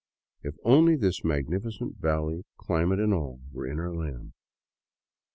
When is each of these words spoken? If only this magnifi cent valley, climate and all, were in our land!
If 0.41 0.55
only 0.63 0.95
this 0.95 1.21
magnifi 1.21 1.77
cent 1.77 1.97
valley, 1.97 2.43
climate 2.57 2.99
and 2.99 3.13
all, 3.13 3.39
were 3.53 3.67
in 3.67 3.79
our 3.79 3.93
land! 3.93 4.33